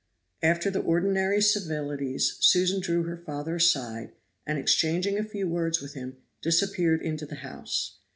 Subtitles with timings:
[0.41, 4.13] After the ordinary civilities Susan drew her father aside,
[4.47, 7.99] and, exchanging a few words with him, disappeared into the house.